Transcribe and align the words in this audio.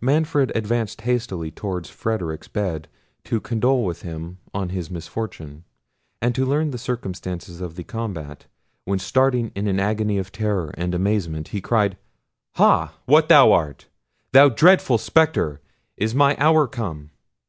Manfred 0.00 0.50
advanced 0.56 1.02
hastily 1.02 1.52
towards 1.52 1.88
Frederic's 1.88 2.48
bed 2.48 2.88
to 3.22 3.38
condole 3.38 3.84
with 3.84 4.02
him 4.02 4.38
on 4.52 4.70
his 4.70 4.90
misfortune, 4.90 5.62
and 6.20 6.34
to 6.34 6.44
learn 6.44 6.72
the 6.72 6.78
circumstances 6.78 7.60
of 7.60 7.76
the 7.76 7.84
combat, 7.84 8.46
when 8.86 8.98
starting 8.98 9.52
in 9.54 9.68
an 9.68 9.78
agony 9.78 10.18
of 10.18 10.32
terror 10.32 10.74
and 10.76 10.96
amazement, 10.96 11.46
he 11.54 11.60
cried— 11.60 11.96
"Ha! 12.56 12.92
what 13.04 13.30
art 13.30 13.86
thou? 14.32 14.46
thou 14.48 14.48
dreadful 14.52 14.98
spectre! 14.98 15.60
is 15.96 16.12
my 16.12 16.36
hour 16.40 16.66
come?" 16.66 17.10